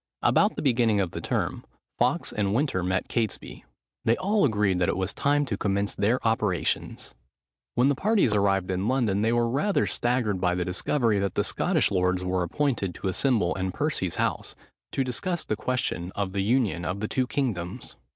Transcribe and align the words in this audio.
About 0.23 0.55
the 0.55 0.63
beginning 0.63 0.99
of 0.99 1.11
the 1.11 1.21
term, 1.21 1.63
Fawkes 1.99 2.33
and 2.33 2.55
Winter 2.55 2.81
met 2.81 3.07
Catesby. 3.07 3.63
They 4.03 4.17
all 4.17 4.43
agreed 4.45 4.79
that 4.79 4.89
it 4.89 4.97
was 4.97 5.13
time 5.13 5.45
to 5.45 5.57
commence 5.57 5.93
their 5.93 6.19
operations. 6.27 7.13
When 7.75 7.87
the 7.87 7.93
parties 7.93 8.33
arrived 8.33 8.71
in 8.71 8.87
London, 8.87 9.21
they 9.21 9.31
were 9.31 9.47
rather 9.47 9.85
staggered 9.85 10.41
by 10.41 10.55
the 10.55 10.65
discovery, 10.65 11.19
that 11.19 11.35
the 11.35 11.43
Scottish 11.43 11.91
lords 11.91 12.23
were 12.23 12.41
appointed 12.41 12.95
to 12.95 13.09
assemble 13.09 13.53
in 13.53 13.71
Percy's 13.73 14.15
house, 14.15 14.55
to 14.91 15.03
discuss 15.03 15.45
the 15.45 15.55
question 15.55 16.11
of 16.15 16.33
the 16.33 16.41
union 16.41 16.83
of 16.83 16.99
the 16.99 17.07
two 17.07 17.27
kingdoms. 17.27 17.95